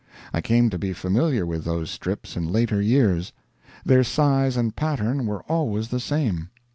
I 0.33 0.41
came 0.41 0.71
to 0.71 0.79
be 0.79 0.93
familiar 0.93 1.45
with 1.45 1.63
those 1.63 1.91
strips 1.91 2.35
in 2.35 2.51
later 2.51 2.81
years. 2.81 3.33
Their 3.85 4.03
size 4.03 4.57
and 4.57 4.75
pattern 4.75 5.27
were 5.27 5.43
always 5.43 5.89
the 5.89 5.99
same. 5.99 6.49